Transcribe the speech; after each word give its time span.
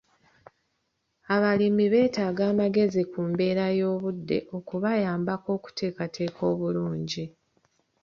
Abalimi 1.35 1.85
beetaaga 1.93 2.43
amagezi 2.51 3.01
ku 3.11 3.19
mbeera 3.29 3.65
y'obudde 3.79 4.37
okubayambako 4.57 5.49
okuteekateeka 5.57 6.41
obulungi 6.51 7.23